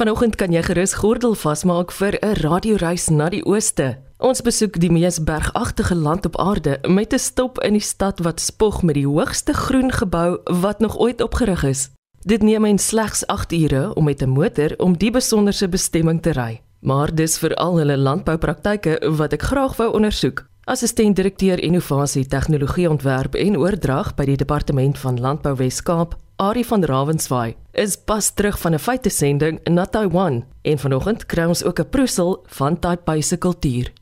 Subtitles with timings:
[0.00, 3.98] Vanoggend kan jy gerus gordel vasmaak vir 'n radioreis na die ooste.
[4.18, 8.40] Ons besoek die mees bergagtige land op aarde met 'n stop in die stad wat
[8.40, 11.90] spog met die hoogste groen gebou wat nog ooit opgerig is.
[12.24, 16.32] Dit neem my slegs 8 ure om met 'n motor om die besonderse bestemming te
[16.32, 16.60] ry.
[16.80, 20.46] Maar dis vir al hulle landboupraktyke wat ek graag wou ondersoek.
[20.64, 26.84] Assistent direkteur innovasie, tegnologie ontwerp en oordrag by die departement van Landbou Wes-Kaap, Ari van
[26.84, 31.88] Ravenswaai, is pas terug van 'n feitesending na Taiwan en vanoggend kry ons ook 'n
[31.88, 33.92] proesel van Taipei se kultuur.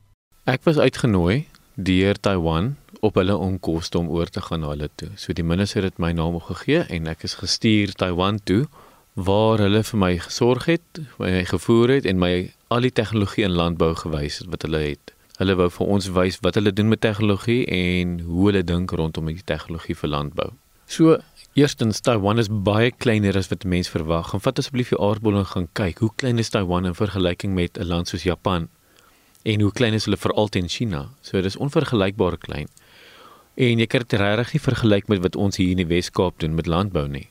[0.44, 5.08] Ek was uitgenooi deur Taiwan op hulle onkoste om oor te gaan na hulle toe.
[5.14, 8.66] So die minister het my naam gegee en ek is gestuur Taiwan toe
[9.14, 13.50] waar hulle vir my gesorg het, my gevoer het en my al die tegnologie in
[13.50, 15.12] landbou gewys het wat hulle het.
[15.38, 19.26] Hulle wou vir ons wys wat hulle doen met tegnologie en hoe hulle dink rondom
[19.26, 20.50] die tegnologie vir landbou.
[20.88, 21.18] So
[21.54, 24.30] eerstens Taiwan is baie kleiner as wat mense verwag.
[24.30, 27.78] Gaan vat asseblief die aardbol en gaan kyk hoe klein is Taiwan in vergelyking met
[27.78, 28.68] 'n land soos Japan
[29.44, 31.08] en hoe klein is hulle veral teen China.
[31.20, 32.68] So dit is onvergelykbaar klein.
[33.54, 36.54] En jy kan dit regtig nie vergelyk met wat ons hier in die Wes-Kaap doen
[36.54, 37.28] met landbou nie.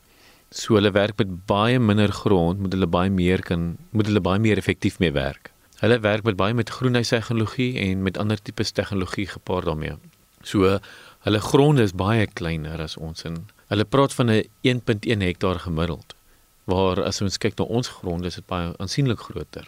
[0.52, 4.39] So hulle werk met baie minder grond, moet hulle baie meer kan moet hulle baie
[4.39, 5.52] meer effektief mee werk.
[5.80, 9.97] Hulle werk met baie met groenhuistegnologie en met ander tipes tegnologie gepaard daarmee.
[10.41, 10.80] So
[11.28, 13.45] hulle gronde is baie kleiner as ons in.
[13.67, 16.15] Hulle praat van 'n 1.1 hektaar gemiddeld.
[16.63, 19.67] Waar as ons kyk na ons gronde is dit baie aansienlik groter.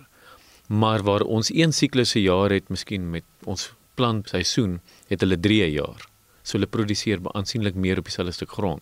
[0.68, 5.72] Maar waar ons een siklus se jaar het, miskien met ons plantseisoen, het hulle 3
[5.72, 6.08] jaar.
[6.44, 8.82] So hulle produseer aansienlik meer op dieselfde stuk grond.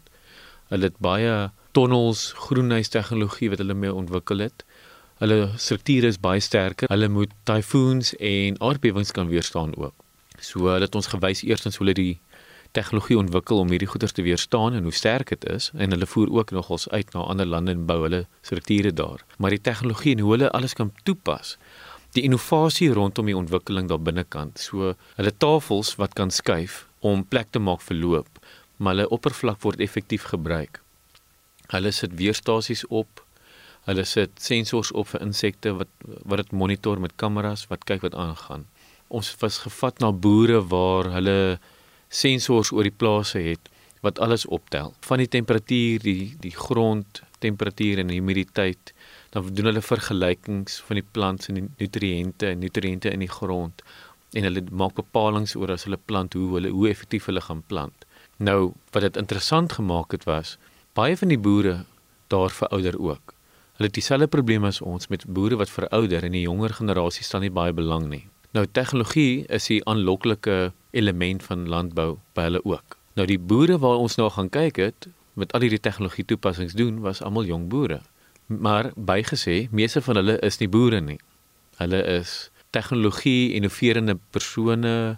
[0.70, 4.66] Hulle het baie tonnels groenhuistegnologie wat hulle mee ontwikkel het.
[5.18, 6.90] Hulle strukture is baie sterker.
[6.90, 9.96] Hulle moet tyfoons en aardbewings kan weerstaan ook.
[10.40, 12.20] So hulle het ons gewys eerstens hoe hulle die
[12.72, 16.32] tegnologie ontwikkel om hierdie goeder te weerstaan en hoe sterk dit is en hulle voer
[16.40, 19.24] ook nogals uit na ander lande en bou hulle strukture daar.
[19.38, 21.58] Maar die tegnologie en hoe hulle alles kan toepas.
[22.16, 24.60] Die innovasie rondom die ontwikkeling daar binnekant.
[24.60, 28.42] So hulle tafels wat kan skuif om plek te maak vir loop,
[28.78, 30.82] maar hulle oppervlak word effektief gebruik.
[31.72, 33.24] Hulle sit weerstasies op
[33.88, 35.92] Hulle sit sensors op vir insekte wat
[36.28, 38.66] wat dit monitor met kameras wat kyk wat aangaan.
[39.08, 41.38] Ons was gevat na boere waar hulle
[42.10, 43.70] sensors oor die plase het
[44.06, 44.94] wat alles optel.
[45.06, 48.94] Van die temperatuur, die die grond temperatuur en humiditeit,
[49.30, 53.84] dan doen hulle vergelykings van die plant se nutriënte en nutriënte in die grond
[54.34, 58.06] en hulle maak bepalinge oor as hulle plant hoe hulle hoe effektief hulle gaan plant.
[58.38, 60.58] Nou, wat dit interessant gemaak het was
[60.98, 61.84] baie van die boere
[62.34, 63.34] daar verouder ook.
[63.78, 67.46] Hulle het dieselfde probleem as ons met boere wat verouder en die jonger generasie staan
[67.46, 68.26] nie baie belang nie.
[68.58, 72.98] Nou tegnologie is 'n aanloklike element van landbou by hulle ook.
[73.14, 77.00] Nou die boere waar ons nou gaan kyk het met al hierdie tegnologie toepassings doen
[77.06, 78.02] was almal jong boere.
[78.46, 81.20] Maar bygesê, meeste van hulle is nie boere nie.
[81.78, 85.18] Hulle is tegnologie innoverende persone.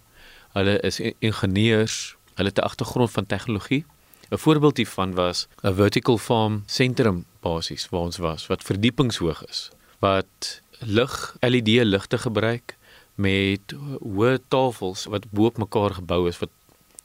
[0.56, 2.16] Hulle is ingenieurs.
[2.36, 3.86] Hulle het 'n agtergrond van tegnologie.
[4.30, 9.70] 'n Voorbeeld hiervan was 'n vertical farm sentrum basies waar ons was wat verdiepingshoog is
[10.00, 12.78] wat lig LED ligte gebruik
[13.20, 16.54] met hoë tafels wat bo op mekaar gebou is wat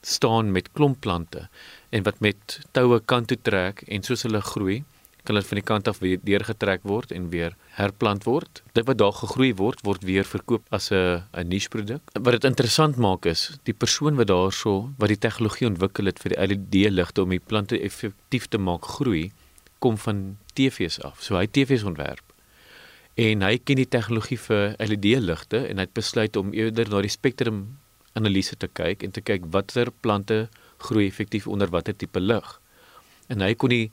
[0.05, 1.49] staan met klompplante
[1.91, 4.83] en wat met toue kant toe trek en soos hulle groei
[5.25, 8.61] kan dit van die kant af weer deurgetrek word en weer herplant word.
[8.77, 12.03] Dit wat daar gegroei word word weer verkoop as 'n 'n niche produk.
[12.13, 16.31] Wat dit interessant maak is die persoon wat daarso wat die tegnologie ontwikkel het vir
[16.31, 19.33] die LED ligte om die plante effektief te maak groei,
[19.79, 21.23] kom van TV's af.
[21.23, 22.24] So hy TV's ontwerp.
[23.15, 26.99] En hy ken die tegnologie vir LED ligte en hy het besluit om eerder na
[27.05, 27.61] die spektrum
[28.19, 30.49] analise te kyk en te kyk watter plante
[30.83, 32.49] groei effektief onder watter tipe lig.
[33.31, 33.93] En hy kon die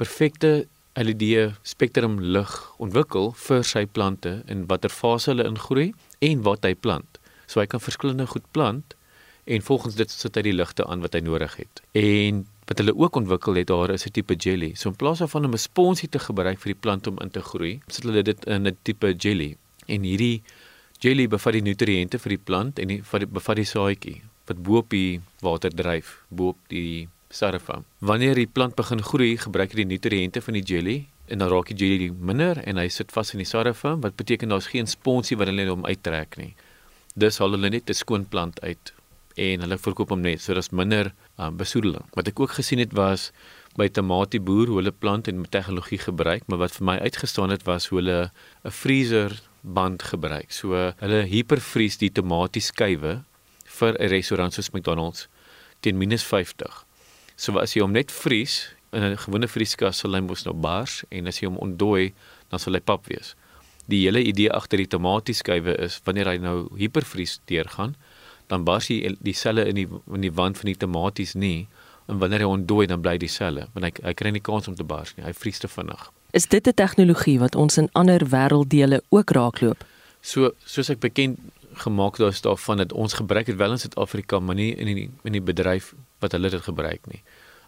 [0.00, 0.64] perfekte
[0.96, 5.90] LED spektrum lig ontwikkel vir sy plante en watter fase hulle ingroei
[6.24, 7.20] en wat hy plant.
[7.44, 8.96] So hy kan verskillende goed plant
[9.44, 11.82] en volgens dit sit hy die ligte aan wat hy nodig het.
[11.98, 14.74] En wat hulle ook ontwikkel het daar is 'n tipe jelly.
[14.74, 17.42] So in plaas daarvan om 'n sponsie te gebruik vir die plant om in te
[17.42, 19.56] groei, sit hulle dit in 'n tipe jelly.
[19.86, 20.42] En hierdie
[20.98, 24.90] jelly bevat die nutriënte vir die plant en die bevat die saadjie wat bo op
[24.90, 27.82] die water dryf, bo op die sarfa.
[27.98, 31.70] Wanneer die plant begin groei, gebruik hy die nutriënte van die jelly en dan raak
[31.70, 35.36] die jelly minder en hy sit vas in die sarfa, wat beteken daar's geen sponsie
[35.36, 36.54] wat hulle hom uittrek nie.
[37.14, 38.92] Dis hulle net 'n skoon plant uit
[39.36, 42.04] en hulle verkoop hom net so daar's minder um, besoedeling.
[42.16, 43.30] Wat ek ook gesien het was
[43.76, 47.88] by tamatieboer hoe hulle plant en tegnologie gebruik, maar wat vir my uitgestaan het was
[47.88, 48.30] hoe hulle
[48.64, 50.52] 'n vriezer band gebruik.
[50.52, 53.22] So hulle hipervries die tamatieskywe
[53.64, 55.28] vir 'n restaurant soos McDonald's
[55.80, 56.84] teen -50.
[57.36, 61.04] So as jy hom net vries in 'n gewone vrieskas sal hy mos nou bars
[61.10, 62.12] en as jy hom ontdooi
[62.50, 63.34] dan sal hy pap wees.
[63.88, 67.96] Die hele idee agter die tomatieskywe is wanneer hy nou hipervries deurgaan,
[68.52, 71.68] dan bars die die selle in die in die wand van die tomaties nie
[72.10, 74.76] en wanneer hy ontdooi dan bly die selle, want hy hy kry nie kans om
[74.76, 75.24] te bars nie.
[75.24, 76.10] Hy vries te vinnig.
[76.32, 79.84] Is dit 'n tegnologie wat ons in ander wêrelddele ook raakloop?
[80.20, 81.38] So soos ek bekend
[81.84, 85.10] gemaak daar is daarvan dat ons gebruik dit wel in Suid-Afrika, maar nie in die
[85.24, 87.22] in die bedryf wat hulle dit gebruik nie.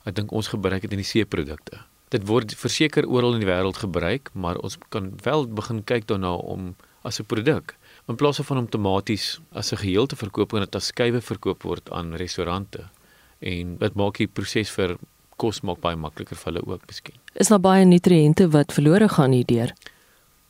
[0.05, 1.81] Ek dink ons gebruik dit in die seeprodukte.
[2.09, 6.35] Dit word verseker oral in die wêreld gebruik, maar ons kan wel begin kyk daarna
[6.35, 7.77] om as 'n produk
[8.09, 11.63] in plaas van om tomaties as 'n geheel te verkoop en dit as skywe verkoop
[11.63, 12.89] word aan restaurante.
[13.39, 14.97] En dit maak die proses vir
[15.37, 17.17] kos maak baie makliker vir hulle ook miskien.
[17.35, 19.73] Is daar baie nutriënte wat verlore gaan hierdeur?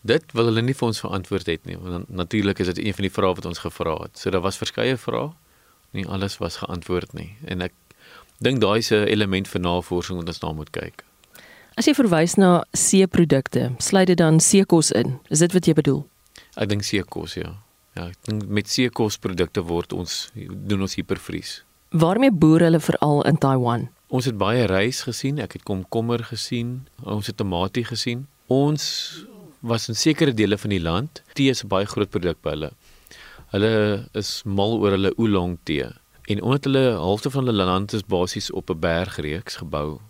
[0.05, 3.03] Dit wil hulle nie vir ons verantwoord het nie, want natuurlik is dit een van
[3.03, 4.19] die vrae wat ons gevra het.
[4.19, 5.33] So daar was verskeie vrae.
[5.91, 7.37] Nie alles was geantwoord nie.
[7.47, 7.73] En ek
[8.43, 11.05] dink daai is 'n element vir navorsing wat ons daar moet kyk.
[11.77, 15.19] As jy verwys na seeprodukte, sluit dit dan seekos in.
[15.31, 16.05] Is dit wat jy bedoel?
[16.57, 17.57] Ek dink seekos ja.
[17.95, 21.63] Ja, ek dink met seekosprodukte word ons doen ons hipervries.
[21.95, 23.89] Waarmee boer hulle veral in Taiwan?
[24.15, 28.27] Ons het baie rys gesien, ek het komkommer gesien, ons het tamatie gesien.
[28.51, 28.85] Ons
[29.65, 32.71] was in sekere dele van die land, tee is 'n baie groot produk by hulle.
[33.55, 35.87] Hulle is mal oor hulle oolong tee.
[36.27, 40.01] En omdat hulle halfte van hulle land is basies op 'n bergreeks gebou,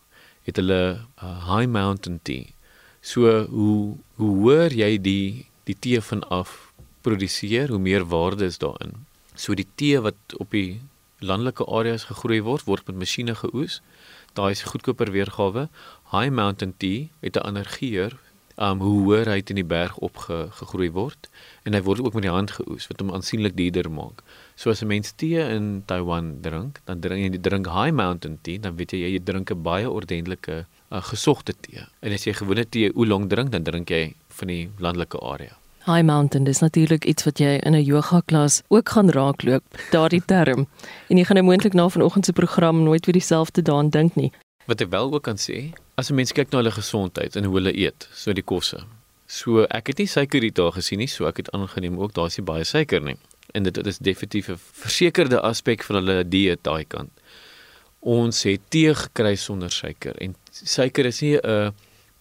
[0.42, 2.54] het hulle 'n high mountain tea.
[3.00, 6.72] So hoe hoe hoor jy die die tee vanaf
[7.04, 9.06] produseer, hoe meer waarde is daarin.
[9.34, 10.80] So die tee wat op die
[11.24, 13.80] landelike areas gegroei word, word met masjiene geoes.
[14.34, 15.68] Daai is goedkoper weergawe.
[16.12, 18.18] High mountain tea het 'n ander geur
[18.56, 21.28] um hoe hoër hy in die berg opgegroei word
[21.66, 24.22] en hy word ook met die hand geoes wat hom aansienlik duurder maak.
[24.54, 28.58] So as 'n mens tee in Taiwan drink, dan drink jy drink High Mountain Tea,
[28.58, 31.82] dan weet jy jy drink 'n baie ordentlike uh, gesogte tee.
[32.00, 35.56] En as jy gewone tee oolong drink, dan drink jy van die landelike area.
[35.84, 40.24] High Mountain dis natuurlik iets wat jy in 'n yoga klas ook gaan raakloop, daardie
[40.24, 40.66] term.
[41.08, 44.32] En jy gaan nou moontlik na vanoggend se program nooit weer dieselfde daan dink nie.
[44.64, 47.54] Wat ek wel ook kan sê, as 'n mens kyk na hulle gesondheid en hoe
[47.54, 48.80] hulle eet, so die kosse.
[49.26, 52.26] So ek het nie suiker hier daar gesien nie, so ek het aangeneem ook daar
[52.26, 53.16] is nie baie suiker nie.
[53.52, 57.10] En dit, dit is definitief 'n versekerde aspek van hulle dieet daai kant.
[58.00, 61.72] Ons het tee gekry sonder suiker en suiker is nie 'n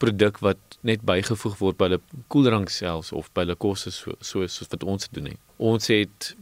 [0.03, 2.01] produk wat net bygevoeg word by hulle
[2.33, 5.37] koeldrank selfs of by hulle kosse so so soos wat ons doen nie.
[5.71, 6.33] Ons het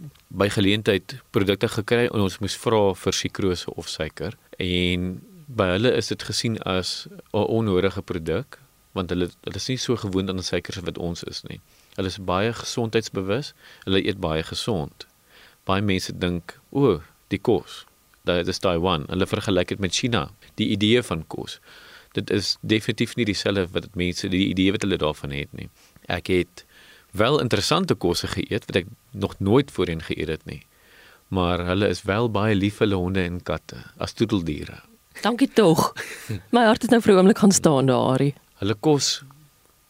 [0.42, 5.14] by geleentheid produkte gekry en ons moes vra vir sukrose of suiker en
[5.62, 8.60] by hulle is dit gesien as 'n onnodige produk
[8.98, 11.60] want hulle hulle is nie so gewoond aan suikers wat ons is nie.
[11.96, 13.54] Hulle is baie gesondheidsbewus.
[13.86, 15.08] Hulle eet baie gesond.
[15.68, 17.86] Baie mense dink, "O, die kos.
[18.26, 21.60] Dit is Taiwan." Hulle vergelyk dit met China, die idee van kos.
[22.12, 25.70] Dit is definitief nie dieselfde wat mense die idee wat hulle daarvan het nie.
[26.12, 26.66] Ek het
[27.12, 30.62] wel interessante kosse geëet wat ek nog nooit voorheen geëet het nie.
[31.28, 34.82] Maar hulle is wel baie lief vir hulle honde en katte as toeteldiere.
[35.22, 35.92] Dankie tog.
[36.56, 38.34] My hart het nou vir 'n oomblik gaan staan daar, Ari.
[38.60, 39.24] Hulle kos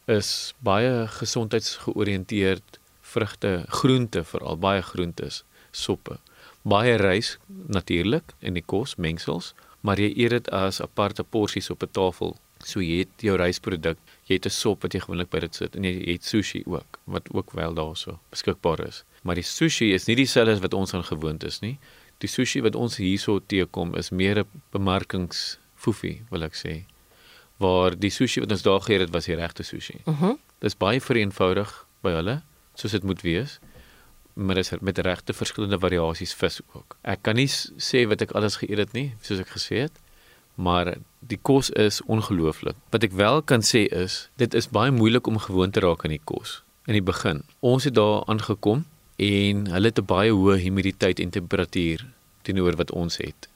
[0.05, 6.17] is baie gesondheidsgeoriënteerd, vrugte, groente veral baie groentes, soppe.
[6.61, 11.83] Baie rys natuurlik in die kos mengsels, maar jy eet dit as aparte porsies op
[11.83, 12.37] 'n tafel.
[12.63, 13.97] So jy het jou rysproduk,
[14.27, 16.99] jy het 'n sop wat jy gewoonlik by dit sit en jy het sushi ook
[17.05, 19.03] wat ook wel daarso beskikbaar is.
[19.23, 21.79] Maar die sushi is nie dieselfde as wat ons aan gewoond is nie
[22.21, 26.73] die sushi wat ons hierso teekom is meer 'n bemarkingsfoefie, wil ek sê.
[27.57, 30.01] Waar die sushi wat ons daar geëet het was die regte sushi.
[30.05, 30.09] Mhm.
[30.09, 30.37] Uh -huh.
[30.59, 32.41] Dis baie vereenvoudig by hulle,
[32.75, 33.59] soos dit moet wees.
[34.33, 36.95] Maar dis met regte verskillende variasies vis ook.
[37.01, 39.99] Ek kan nie sê wat ek alles geëet het nie, soos ek gesê het,
[40.55, 42.75] maar die kos is ongelooflik.
[42.89, 46.15] Wat ek wel kan sê is, dit is baie moeilik om gewoon te raak aan
[46.15, 47.43] die kos in die begin.
[47.59, 48.85] Ons het daar aangekom
[49.21, 52.07] en hulle het 'n baie hoë humiditeit en temperatuur
[52.41, 53.49] teenoor wat ons het.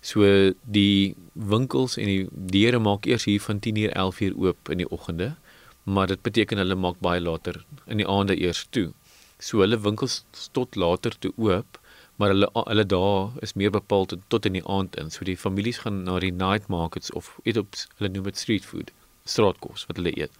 [0.00, 4.90] So die winkels en die deure maak eers hier van 10:00 11:00 oop in die
[4.90, 5.36] oggende,
[5.82, 8.92] maar dit beteken hulle maak baie later in die aande eers toe.
[9.42, 10.20] So hulle winkels
[10.54, 11.78] tot later toe oop,
[12.20, 15.10] maar hulle hulle dae is meer bepaal tot, tot in die aand in.
[15.10, 18.68] So die families gaan na die night markets of eet op hulle noem dit street
[18.68, 18.92] food,
[19.26, 20.36] straatkos wat hulle eet.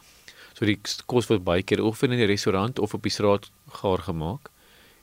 [0.54, 0.78] So die
[1.10, 4.50] kos word baie keer of in 'n restaurant of op die straat gaar gemaak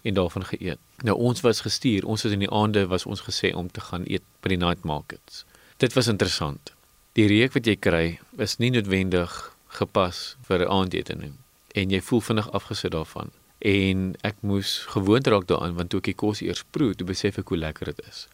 [0.08, 0.80] en daarvan geëet.
[1.04, 4.06] Nou ons was gestuur, ons het in die aande was ons gesê om te gaan
[4.08, 5.46] eet by die night markets.
[5.78, 6.72] Dit was interessant.
[7.14, 11.34] Die reuk wat jy kry is nie noodwendig gepas vir 'n aandete nie
[11.76, 13.32] en jy voel vinnig afgesit daarvan.
[13.60, 17.40] En ek moes gewoond raak daaraan want toe ek die kos eers proe, toe besef
[17.42, 18.28] ek hoe lekker dit is.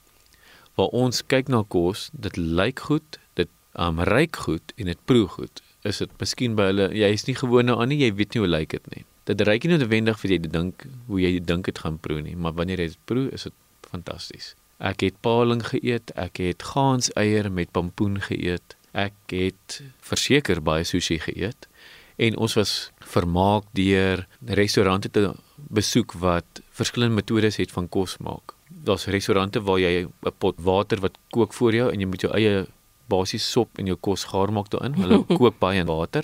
[0.77, 5.27] Waar ons kyk na kos, dit lyk goed, dit um, ruik goed en dit proe
[5.27, 5.63] goed.
[5.85, 8.49] is dit miskien by hulle jy is nie gewoond daaraan nie, jy weet nie hoe
[8.49, 9.03] lyk dit nie.
[9.29, 12.55] Dit reik nie noodwendig vir jy dink hoe jy dink dit gaan proe nie, maar
[12.57, 13.55] wanneer jy dit proe, is dit
[13.91, 14.53] fantasties.
[14.81, 18.75] Ek het paling geëet, ek het ganseier met pampoen geëet.
[18.95, 21.69] Ek het verseker baie sushi geëet
[22.17, 22.73] en ons was
[23.05, 24.25] vermaak deur
[24.57, 28.55] restaurante te besoek wat verskillende metodes het van kos maak.
[28.67, 32.33] Daar's restaurante waar jy 'n pot water wat kook voor jou en jy moet jou
[32.33, 32.65] eie
[33.07, 34.93] basies sop in jou kos gaar maak daarin.
[34.93, 36.23] Hulle kook baie in water.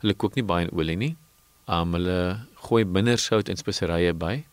[0.00, 1.16] Hulle kook nie baie in olie nie.
[1.68, 4.44] Um hulle gooi minder sout en speserye by.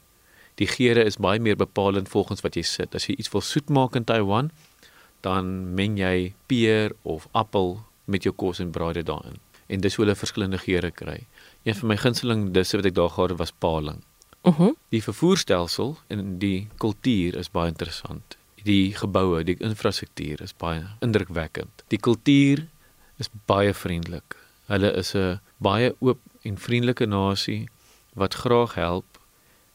[0.60, 2.96] Die geure is baie meer bepalend volgens wat jy sit.
[2.96, 4.52] As jy iets wil soet maak in Taiwan,
[5.22, 9.38] dan meng jy peer of appel met jou kos en braai dit daarin.
[9.70, 11.22] En dis hoe hulle verskillende geure kry.
[11.64, 14.04] Een van my gunsteling disse wat ek daar gehad het was paling.
[14.44, 14.50] Mhm.
[14.50, 14.76] Uh -huh.
[14.90, 18.38] Die vervoerstelsel en die kultuur is baie interessant.
[18.64, 21.84] Die geboue, die infrastruktuur is baie indrukwekkend.
[21.88, 22.68] Die kultuur
[23.18, 24.36] is baie vriendelik.
[24.66, 27.70] Hulle is 'n baie oop en vriendelike nasie
[28.14, 29.06] wat graag help.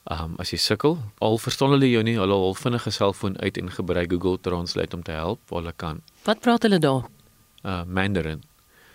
[0.05, 3.71] Um as jy sukkel, al verstaan hulle jou nie, hulle hol vinnige selfoon uit en
[3.71, 6.03] gebruik Google Translate om te help waar hulle kan.
[6.25, 7.09] Wat praat hulle daar?
[7.62, 8.43] Uh Mandarin.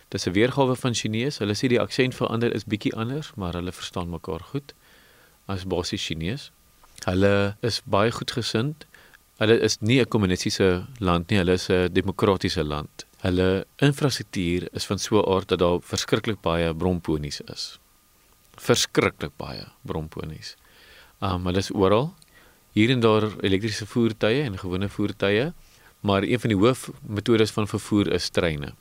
[0.09, 1.37] Dis 'n weergawe van Chinese.
[1.37, 4.73] Hulle sê die aksent verander is bietjie anders, maar hulle verstaan mekaar goed
[5.45, 6.49] as basies Chinese.
[7.05, 8.85] Hulle is baie goedgesind.
[9.37, 13.05] Hulle is nie 'n kommunistiese land nie, hulle is 'n demokratiese land.
[13.21, 17.79] Hulle infrastruktuur is van so 'n aard dat daar verskriklik baie bromponies is.
[18.57, 20.55] Verskriklik baie bromponies.
[21.21, 22.13] Um hulle is oral.
[22.73, 25.53] Hier en daar elektriese voertuie en gewone voertuie,
[25.99, 28.73] maar een van die hoofmetodes van vervoer is treine.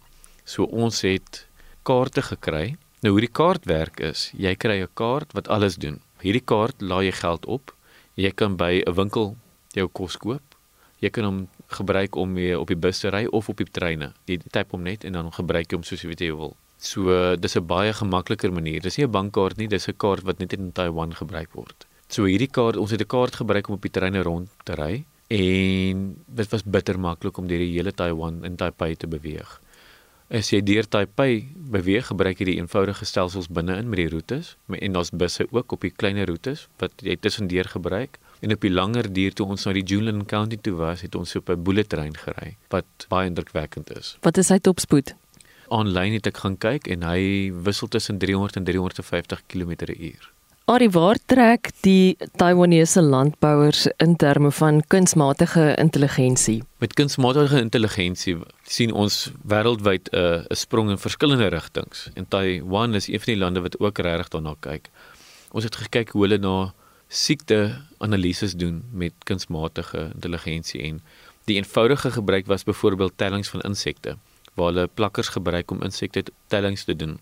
[0.49, 1.43] So ons het
[1.85, 2.79] kaarte gekry.
[3.05, 6.01] Nou hoe die kaart werk is, jy kry 'n kaart wat alles doen.
[6.25, 7.75] Hierdie kaart laai jy geld op.
[8.17, 9.37] Jy kan by 'n winkel
[9.77, 10.57] jou kos koop.
[11.01, 14.13] Jy kan hom gebruik om mee op die bus te ry of op die treine.
[14.27, 16.57] Jy tap hom net en dan gebruik jy hom soos weet jy wil.
[16.79, 18.81] So dis 'n baie gemakliker manier.
[18.81, 21.87] Dis nie 'n bankkaart nie, dis 'n kaart wat net in Taiwan gebruik word.
[22.09, 25.05] So hierdie kaart, ons het 'n kaart gebruik om op die treine rond te ry
[25.29, 29.61] en dit was bitter maklik om deur die hele Taiwan in Taipei te beweeg.
[30.29, 34.93] As jy deur Taipei beweeg, gebruik jy die eenvoudige stelsels binne-in met die roetes, en
[34.93, 38.19] daar's busse ook op die kleiner roetes wat jy tussendeur gebruik.
[38.45, 41.33] En op die langer duur toe ons na die Julin County toe was, het ons
[41.41, 44.19] op 'n bullet train gery wat baie indrukwekkend is.
[44.21, 45.17] Wat is sy topspoed?
[45.71, 50.38] Aanlyn het ek gaan kyk en hy wissel tussen 300 en 350 km/h.
[50.69, 56.63] Ari, waar trek die Taiwanese landbouers in terme van kunsmatige intelligensie?
[56.77, 58.35] Met kunsmatige intelligensie
[58.69, 62.11] sien ons wêreldwyd 'n uh, 'n sprong in verskillende rigtings.
[62.15, 64.91] En Taiwan is een van die lande wat ook regtig daarna kyk.
[65.51, 66.75] Ons het gekyk hoe hulle na
[67.09, 71.01] siekte-analises doen met kunsmatige intelligensie en
[71.45, 74.17] die eenvoudige gebruik was byvoorbeeld tellings van insekte
[74.55, 77.21] waar hulle plakkers gebruik om insekte tellings te doen.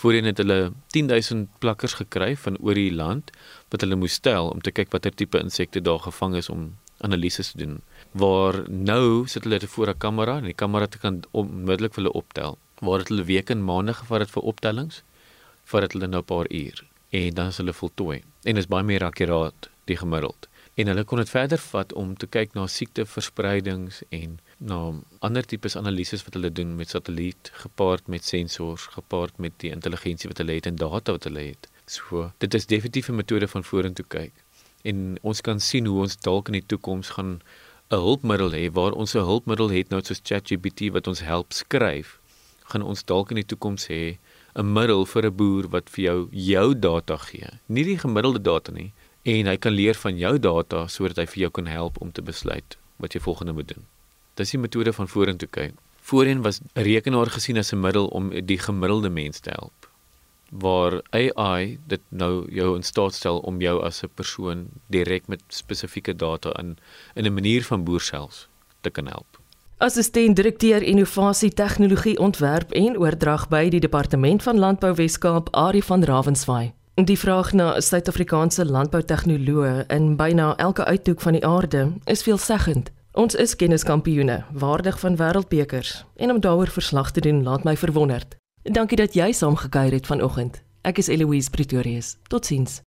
[0.00, 3.30] Voorheen het hulle 10000 plakkers gekry van oor die land
[3.68, 6.70] wat hulle moes tel om te kyk watter tipe insekte daar gevang is om
[7.04, 7.74] analises te doen.
[8.22, 12.58] Waar nou sit hulle voor 'n kamera en die kamera kan onmiddellik vir hulle optel.
[12.80, 15.02] Waar dit hulle weke en maande gevat het vir optellings,
[15.64, 18.22] vat dit hulle nou 'n paar uur en dan is hulle voltooi.
[18.42, 20.48] En is baie meer akkuraat die gemiddeld.
[20.80, 24.36] En hulle kon dit verder vat om te kyk na siekteverspreidings en
[24.70, 24.78] na
[25.26, 30.30] ander tipes analises wat hulle doen met satelliet gepaard met sensors, gepaard met die intelligensie
[30.30, 31.68] wat hulle het en data wat hulle het.
[31.96, 34.32] So, dit is definitief 'n metode van vorentoe kyk.
[34.82, 37.42] En ons kan sien hoe ons dalk in die toekoms gaan
[37.90, 42.20] 'n hulpmiddel hê waar ons 'n hulpmiddel het nou soos ChatGPT wat ons help skryf,
[42.64, 44.16] gaan ons dalk in die toekoms hê
[44.54, 47.48] 'n middel vir 'n boer wat vir jou jou data gee.
[47.66, 51.42] Nie die gemiddelde data nie en hy kan leer van jou data sodat hy vir
[51.44, 53.84] jou kan help om te besluit wat jy volgende moet doen.
[54.34, 55.74] Dis die metode van vorentoe kyk.
[56.00, 59.88] Voorheen was 'n rekenaar gesien as 'n middel om die gemiddelde mens te help.
[60.50, 65.40] Waar AI dit nou jou in staat stel om jou as 'n persoon direk met
[65.48, 66.78] spesifieke data in
[67.14, 68.48] in 'n manier van boersels
[68.80, 69.38] te kan help.
[69.78, 76.04] Assistent direkteur innovasie tegnologie ontwerp en oordrag by die departement van landbou Weskaap Ari van
[76.04, 76.72] Ravenswaai.
[77.04, 82.90] Die vraag na Suid-Afrikaanse landboutegnoloë in byna elke uithoek van die aarde is veelzeggend.
[83.12, 88.36] Ons is kenniskampioene, waardig van wêreldbekers en om daaroor verslag te doen laat my verwonderd.
[88.62, 90.62] Dankie dat jy saamgekuier het vanoggend.
[90.82, 92.16] Ek is Eloise Pretorius.
[92.28, 92.82] Totsiens.